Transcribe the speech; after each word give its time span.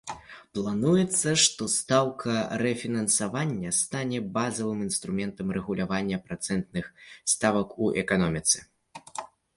Плануецца, 0.57 1.33
што 1.43 1.65
стаўка 1.73 2.33
рэфінансавання 2.61 3.73
стане 3.81 4.21
базавым 4.39 4.79
інструментам 4.87 5.47
рэгулявання 5.59 6.17
працэнтных 6.31 6.85
ставак 7.35 7.67
у 7.87 7.91
эканоміцы. 8.05 8.57